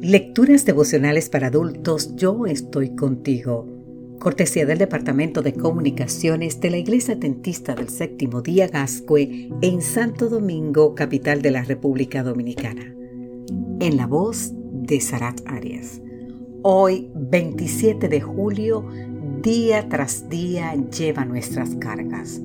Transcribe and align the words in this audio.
Lecturas 0.00 0.66
devocionales 0.66 1.30
para 1.30 1.46
adultos 1.46 2.14
Yo 2.16 2.44
estoy 2.44 2.94
contigo. 2.94 3.66
Cortesía 4.18 4.66
del 4.66 4.76
Departamento 4.76 5.40
de 5.40 5.54
Comunicaciones 5.54 6.60
de 6.60 6.68
la 6.68 6.76
Iglesia 6.76 7.14
Atentista 7.14 7.74
del 7.74 7.88
Séptimo 7.88 8.42
Día 8.42 8.68
Gascue 8.68 9.48
en 9.62 9.80
Santo 9.80 10.28
Domingo, 10.28 10.94
capital 10.94 11.40
de 11.40 11.50
la 11.50 11.64
República 11.64 12.22
Dominicana. 12.22 12.94
En 13.80 13.96
la 13.96 14.06
voz 14.06 14.52
de 14.70 15.00
Sarat 15.00 15.40
Arias. 15.46 16.02
Hoy, 16.62 17.10
27 17.14 18.10
de 18.10 18.20
julio, 18.20 18.86
día 19.40 19.88
tras 19.88 20.28
día 20.28 20.74
lleva 20.74 21.24
nuestras 21.24 21.74
cargas. 21.76 22.42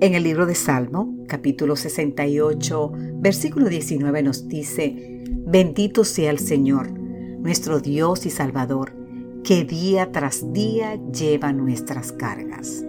En 0.00 0.14
el 0.14 0.22
libro 0.22 0.46
de 0.46 0.54
Salmo, 0.54 1.16
capítulo 1.26 1.74
68, 1.74 2.92
versículo 3.14 3.68
19 3.68 4.22
nos 4.22 4.46
dice, 4.46 5.15
Bendito 5.28 6.04
sea 6.04 6.30
el 6.30 6.38
Señor, 6.38 6.90
nuestro 6.90 7.80
Dios 7.80 8.26
y 8.26 8.30
Salvador, 8.30 8.92
que 9.42 9.64
día 9.64 10.12
tras 10.12 10.52
día 10.52 10.98
lleva 11.12 11.52
nuestras 11.52 12.12
cargas. 12.12 12.84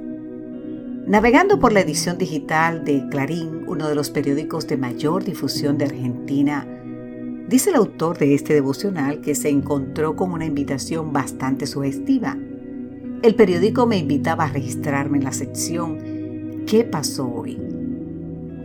Navegando 1.08 1.60
por 1.60 1.72
la 1.72 1.80
edición 1.80 2.18
digital 2.18 2.84
de 2.84 3.08
Clarín, 3.10 3.64
uno 3.68 3.88
de 3.88 3.96
los 3.96 4.10
periódicos 4.10 4.68
de 4.68 4.78
mayor 4.78 5.24
difusión 5.24 5.78
de 5.78 5.86
Argentina, 5.86 6.68
dice 7.48 7.70
el 7.70 7.78
autor 7.78 8.18
de 8.18 8.36
este 8.36 8.54
devocional 8.54 9.22
que 9.22 9.36
se 9.36 9.50
encontró 9.50 10.16
con 10.16 10.32
una 10.32 10.46
invitación 10.46 11.14
bastante 11.14 11.66
sugestiva. 11.66 12.38
El 13.24 13.36
periódico 13.36 13.86
me 13.86 13.98
invitaba 13.98 14.46
a 14.46 14.52
registrarme 14.52 15.18
en 15.18 15.24
la 15.24 15.32
sección 15.32 16.66
¿Qué 16.68 16.84
pasó 16.84 17.32
hoy? 17.32 17.58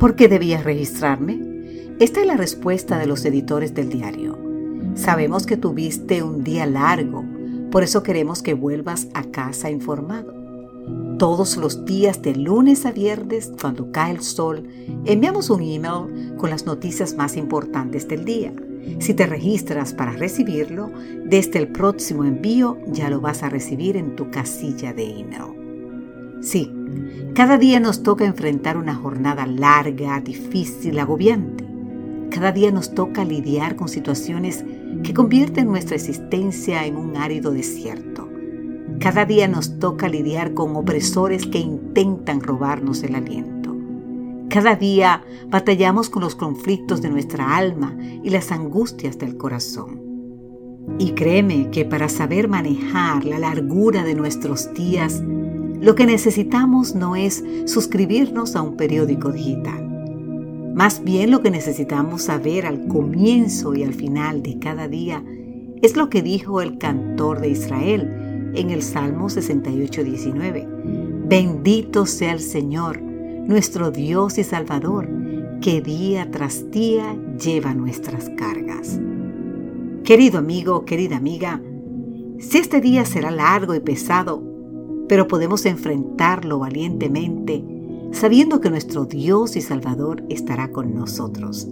¿Por 0.01 0.17
qué 0.17 0.27
debía 0.27 0.61
registrarme? 0.61 1.52
Esta 1.99 2.21
es 2.21 2.27
la 2.27 2.37
respuesta 2.37 2.99
de 2.99 3.07
los 3.07 3.25
editores 3.25 3.75
del 3.75 3.89
diario. 3.89 4.39
Sabemos 4.95 5.47
que 5.47 5.57
tuviste 5.57 6.23
un 6.23 6.43
día 6.43 6.67
largo, 6.67 7.25
por 7.71 7.83
eso 7.83 8.03
queremos 8.03 8.43
que 8.43 8.55
vuelvas 8.55 9.09
a 9.15 9.25
casa 9.25 9.71
informado. 9.71 10.35
Todos 11.19 11.57
los 11.57 11.85
días 11.85 12.21
de 12.23 12.35
lunes 12.35 12.85
a 12.87 12.93
viernes, 12.93 13.53
cuando 13.61 13.93
cae 13.93 14.13
el 14.13 14.23
sol, 14.23 14.69
enviamos 15.05 15.49
un 15.51 15.63
email 15.63 16.35
con 16.37 16.51
las 16.51 16.67
noticias 16.67 17.15
más 17.15 17.37
importantes 17.37 18.09
del 18.09 18.25
día. 18.25 18.53
Si 18.99 19.15
te 19.15 19.27
registras 19.27 19.95
para 19.95 20.13
recibirlo, 20.13 20.91
desde 21.25 21.61
el 21.61 21.69
próximo 21.69 22.25
envío 22.25 22.79
ya 22.89 23.09
lo 23.09 23.21
vas 23.21 23.43
a 23.43 23.49
recibir 23.49 23.97
en 23.97 24.17
tu 24.17 24.31
casilla 24.31 24.93
de 24.93 25.21
email. 25.21 26.43
Sí, 26.43 26.73
cada 27.35 27.57
día 27.57 27.79
nos 27.79 28.03
toca 28.03 28.27
enfrentar 28.27 28.77
una 28.77 28.95
jornada 28.95 29.47
larga, 29.47 30.21
difícil, 30.21 30.99
agobiante. 30.99 31.52
Cada 32.33 32.51
día 32.51 32.71
nos 32.71 32.95
toca 32.95 33.27
lidiar 33.27 33.77
con 33.77 33.89
situaciones 33.89 34.65
que 35.03 35.13
convierten 35.13 35.67
nuestra 35.67 35.97
existencia 35.97 36.87
en 36.87 36.97
un 36.97 37.19
árido 37.19 37.53
desierto. 37.53 38.27
Cada 39.01 39.27
día 39.27 39.49
nos 39.49 39.79
toca 39.79 40.09
lidiar 40.09 40.55
con 40.55 40.75
opresores 40.75 41.47
que 41.47 41.59
intentan 41.59 42.41
robarnos 42.41 43.03
el 43.03 43.17
aliento. 43.17 43.77
Cada 44.49 44.77
día 44.77 45.23
batallamos 45.49 46.09
con 46.09 46.23
los 46.23 46.35
conflictos 46.35 47.03
de 47.03 47.11
nuestra 47.11 47.55
alma 47.55 47.95
y 48.01 48.31
las 48.31 48.51
angustias 48.51 49.19
del 49.19 49.37
corazón. 49.37 50.01
Y 50.99 51.13
créeme 51.13 51.71
que 51.71 51.85
para 51.85 52.09
saber 52.09 52.49
manejar 52.49 53.27
la 53.27 53.39
largura 53.39 54.05
de 54.05 54.15
nuestros 54.15 54.73
días, 54.73 55.23
lo 55.23 55.95
que 55.95 56.07
necesitamos 56.07 56.95
no 56.95 57.15
es 57.15 57.45
suscribirnos 57.67 58.57
a 58.57 58.63
un 58.63 58.79
periódico 58.79 59.33
digital 59.33 59.82
más 60.75 61.05
bien 61.05 61.31
lo 61.31 61.43
que 61.43 61.51
necesitamos 61.51 62.23
saber 62.23 62.67
al 62.67 62.87
comienzo 62.89 63.75
y 63.75 63.83
al 63.83 63.93
final 63.93 64.43
de 64.43 64.59
cada 64.59 64.89
día 64.89 65.23
es 65.83 65.97
lo 65.97 66.09
que 66.09 66.23
dijo 66.23 66.63
el 66.63 66.79
cantor 66.79 67.41
de 67.41 67.51
Israel 67.51 68.53
en 68.55 68.71
el 68.71 68.83
Salmo 68.83 69.29
68, 69.29 70.05
19. 70.05 70.69
Bendito 71.27 72.07
sea 72.07 72.33
el 72.33 72.41
Señor, 72.41 73.01
nuestro 73.03 73.91
Dios 73.91 74.39
y 74.39 74.45
Salvador, 74.45 75.09
que 75.61 75.81
día 75.81 76.31
tras 76.31 76.71
día 76.71 77.17
lleva 77.39 77.75
nuestras 77.75 78.31
cargas. 78.31 79.01
Querido 80.05 80.39
amigo, 80.39 80.85
querida 80.85 81.17
amiga, 81.17 81.61
si 82.39 82.59
este 82.59 82.81
día 82.81 83.05
será 83.05 83.31
largo 83.31 83.75
y 83.75 83.81
pesado, 83.81 84.43
pero 85.09 85.29
podemos 85.29 85.67
enfrentarlo 85.67 86.59
valientemente, 86.59 87.65
sabiendo 88.13 88.61
que 88.61 88.71
nuestro 88.71 89.05
Dios 89.07 89.57
y 89.57 89.61
Salvador 89.61 90.23
estará 90.29 90.71
con 90.71 90.95
nosotros, 90.95 91.67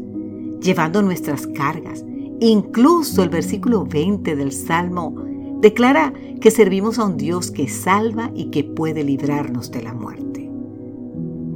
llevando 0.61 1.03
nuestras 1.03 1.47
cargas. 1.47 2.05
Incluso 2.41 3.23
el 3.23 3.29
versículo 3.29 3.85
20 3.85 4.35
del 4.35 4.53
Salmo 4.53 5.15
declara 5.61 6.13
que 6.41 6.51
servimos 6.51 6.99
a 6.99 7.05
un 7.05 7.17
Dios 7.17 7.51
que 7.51 7.69
salva 7.69 8.31
y 8.35 8.47
que 8.47 8.65
puede 8.65 9.05
librarnos 9.05 9.71
de 9.71 9.83
la 9.83 9.93
muerte. 9.93 10.51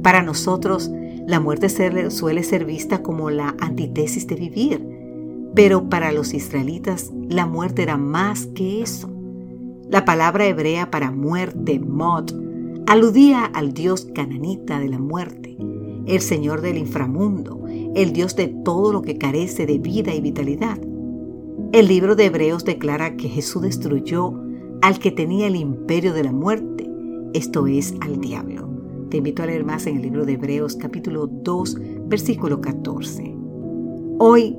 Para 0.03 0.21
nosotros, 0.21 0.91
la 1.27 1.39
muerte 1.39 1.69
suele 2.11 2.43
ser 2.43 2.65
vista 2.65 3.01
como 3.01 3.31
la 3.31 3.55
antítesis 3.59 4.27
de 4.27 4.35
vivir, 4.35 5.51
pero 5.55 5.89
para 5.89 6.11
los 6.11 6.35
israelitas 6.35 7.11
la 7.27 7.47
muerte 7.47 7.81
era 7.81 7.97
más 7.97 8.45
que 8.45 8.83
eso. 8.83 9.09
La 9.89 10.05
palabra 10.05 10.45
hebrea 10.45 10.91
para 10.91 11.09
muerte, 11.09 11.79
mot, 11.79 12.31
aludía 12.87 13.45
al 13.45 13.73
dios 13.73 14.07
cananita 14.13 14.79
de 14.79 14.89
la 14.89 14.99
muerte, 14.99 15.57
el 16.05 16.21
señor 16.21 16.61
del 16.61 16.77
inframundo, 16.77 17.63
el 17.95 18.13
dios 18.13 18.35
de 18.35 18.47
todo 18.47 18.93
lo 18.93 19.01
que 19.01 19.17
carece 19.17 19.65
de 19.65 19.79
vida 19.79 20.13
y 20.13 20.21
vitalidad. 20.21 20.77
El 21.71 21.87
libro 21.87 22.15
de 22.15 22.25
Hebreos 22.25 22.63
declara 22.63 23.17
que 23.17 23.27
Jesús 23.27 23.63
destruyó 23.63 24.33
al 24.81 24.99
que 24.99 25.11
tenía 25.11 25.47
el 25.47 25.55
imperio 25.55 26.13
de 26.13 26.23
la 26.23 26.31
muerte, 26.31 26.87
esto 27.33 27.65
es, 27.65 27.95
al 28.01 28.21
diablo. 28.21 28.69
Te 29.09 29.17
invito 29.17 29.41
a 29.41 29.47
leer 29.47 29.65
más 29.65 29.87
en 29.87 29.97
el 29.97 30.03
libro 30.03 30.25
de 30.25 30.33
Hebreos 30.33 30.75
capítulo 30.75 31.27
2, 31.27 31.77
versículo 32.07 32.61
14. 32.61 33.35
Hoy 34.19 34.57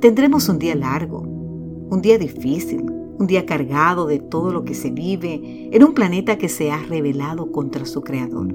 tendremos 0.00 0.48
un 0.48 0.58
día 0.58 0.74
largo, 0.74 1.20
un 1.20 2.02
día 2.02 2.18
difícil, 2.18 2.84
un 3.22 3.28
día 3.28 3.46
cargado 3.46 4.06
de 4.06 4.18
todo 4.18 4.52
lo 4.52 4.64
que 4.64 4.74
se 4.74 4.90
vive 4.90 5.70
en 5.70 5.84
un 5.84 5.94
planeta 5.94 6.38
que 6.38 6.48
se 6.48 6.72
ha 6.72 6.78
rebelado 6.82 7.52
contra 7.52 7.86
su 7.86 8.02
creador. 8.02 8.52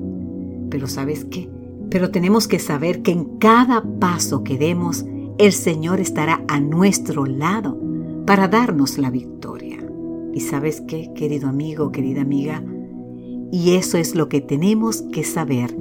Pero 0.70 0.88
¿sabes 0.88 1.24
qué? 1.24 1.50
Pero 1.90 2.12
tenemos 2.12 2.50
que 2.50 2.60
saber 2.60 3.02
que 3.02 3.14
en 3.14 3.38
cada 3.38 3.82
paso 3.82 4.44
que 4.44 4.58
demos, 4.58 5.06
el 5.38 5.54
Señor 5.54 6.02
estará 6.02 6.44
a 6.50 6.60
nuestro 6.60 7.26
lado 7.26 7.80
para 8.26 8.50
darnos 8.50 8.98
la 8.98 9.10
victoria. 9.10 9.78
¿Y 10.34 10.42
sabes 10.42 10.82
qué, 10.82 11.14
querido 11.16 11.48
amigo, 11.48 11.94
querida 11.94 12.22
amiga? 12.22 12.62
Y 13.54 13.76
eso 13.76 13.98
es 13.98 14.16
lo 14.16 14.28
que 14.28 14.42
tenemos 14.42 15.02
que 15.14 15.24
saber 15.24 15.74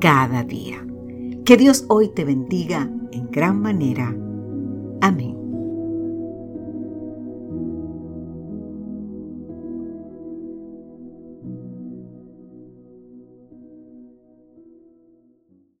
cada 0.00 0.42
día. 0.42 0.84
Que 1.44 1.56
Dios 1.56 1.84
hoy 1.88 2.08
te 2.08 2.24
bendiga 2.24 2.90
en 3.12 3.30
gran 3.30 3.62
manera. 3.62 4.12
Amén. 5.00 5.33